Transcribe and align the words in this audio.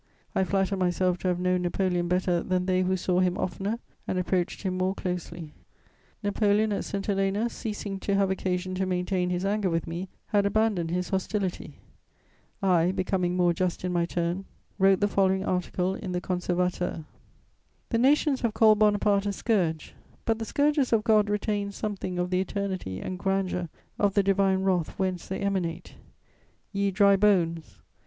I 0.33 0.43
flatter 0.45 0.75
myself 0.75 1.19
to 1.19 1.27
have 1.27 1.39
known 1.39 1.61
Napoleon 1.61 2.07
better 2.07 2.41
than 2.41 2.65
they 2.65 2.81
who 2.81 2.97
saw 2.97 3.19
him 3.19 3.37
oftener 3.37 3.77
and 4.07 4.17
approached 4.17 4.63
him 4.63 4.75
more 4.75 4.95
closely. 4.95 5.53
Napoleon 6.23 6.73
at 6.73 6.85
St. 6.85 7.05
Helena, 7.05 7.51
ceasing 7.51 7.99
to 7.99 8.15
have 8.15 8.31
occasion 8.31 8.73
to 8.73 8.87
maintain 8.87 9.29
his 9.29 9.45
anger 9.45 9.69
with 9.69 9.85
me, 9.85 10.09
had 10.29 10.43
abandoned 10.47 10.89
his 10.89 11.09
hostility; 11.09 11.75
I, 12.63 12.89
becoming 12.91 13.37
more 13.37 13.53
just 13.53 13.85
in 13.85 13.93
my 13.93 14.07
turn, 14.07 14.45
wrote 14.79 15.01
the 15.01 15.07
following 15.07 15.45
article 15.45 15.93
in 15.93 16.13
the 16.13 16.19
Conservateur: 16.29 17.03
"The 17.89 17.99
nations 17.99 18.41
have 18.41 18.55
called 18.55 18.79
Bonaparte 18.79 19.27
a 19.27 19.31
scourge; 19.31 19.93
but 20.25 20.39
the 20.39 20.45
scourges 20.45 20.91
of 20.91 21.03
God 21.03 21.29
retain 21.29 21.71
something 21.71 22.17
of 22.17 22.31
the 22.31 22.41
eternity 22.41 22.99
and 22.99 23.19
grandeur 23.19 23.69
of 23.99 24.15
the 24.15 24.23
divine 24.23 24.63
wrath 24.63 24.97
whence 24.97 25.27
they 25.27 25.37
emanate: 25.41 25.93
'Ye 26.73 26.89
dry 26.89 27.17
bones 27.17 27.81